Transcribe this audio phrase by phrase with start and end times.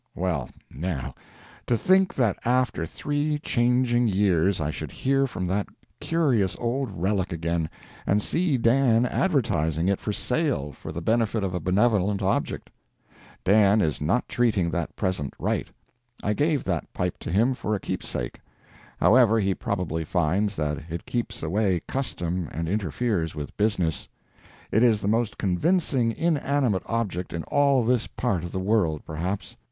[0.15, 1.13] Well, now,
[1.67, 5.67] to think that after three changing years I should hear from that
[5.99, 7.69] curious old relic again,
[8.07, 12.71] and see Dan advertising it for sale for the benefit of a benevolent object.
[13.45, 15.67] Dan is not treating that present right.
[16.23, 18.41] I gave that pipe to him for a keepsake.
[18.99, 24.09] However, he probably finds that it keeps away custom and interferes with business.
[24.71, 29.55] It is the most convincing inanimate object in all this part of the world, perhaps.